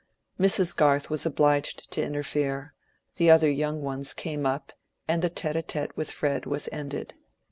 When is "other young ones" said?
3.29-4.15